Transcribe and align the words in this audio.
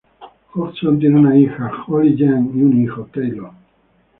Hodgson 0.55 0.97
tiene 0.97 1.19
una 1.19 1.37
hija 1.37 1.69
Hollie-Jean 1.87 2.51
y 2.55 2.63
un 2.63 2.81
hijo 2.81 3.07
Taylor. 3.13 3.51